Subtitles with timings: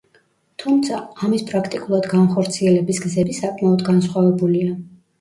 [0.63, 4.79] თუმცა, ამის პრაქტიკულად განხორციელების გზები საკმაოდ განსხვავებულია.